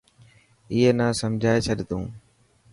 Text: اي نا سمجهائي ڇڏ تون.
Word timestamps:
اي 0.71 0.79
نا 0.97 1.07
سمجهائي 1.19 1.59
ڇڏ 1.65 1.79
تون. 1.89 2.03